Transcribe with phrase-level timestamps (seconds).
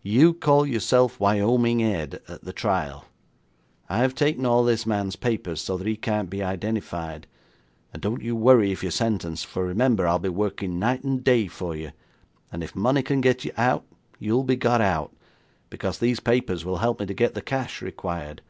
[0.00, 3.04] You call yourself Wyoming Ed at the trial.
[3.86, 7.26] I've taken all this man's papers so that he can't be identified.
[7.92, 11.48] And don't you worry if you're sentenced, for remember I'll be working night and day
[11.48, 11.92] for you,
[12.50, 13.84] and if money can get you out,
[14.18, 15.12] you'll be got out,
[15.68, 18.40] because these papers will help me to get the cash required.